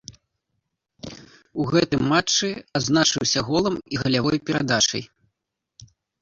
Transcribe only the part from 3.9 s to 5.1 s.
і галявой перадачай.